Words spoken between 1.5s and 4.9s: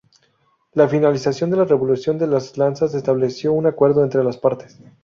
de la Revolución de las Lanzas estableció un acuerdo entre las partes.